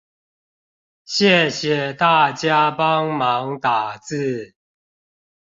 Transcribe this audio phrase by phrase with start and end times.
[1.07, 4.55] 謝謝大家幫忙打字